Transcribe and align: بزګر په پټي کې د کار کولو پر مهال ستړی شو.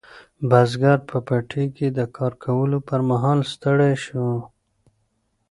بزګر 0.49 0.99
په 1.09 1.17
پټي 1.27 1.65
کې 1.75 1.87
د 1.97 1.99
کار 2.15 2.33
کولو 2.43 2.77
پر 2.87 2.99
مهال 3.09 3.39
ستړی 3.53 3.93
شو. 4.05 4.27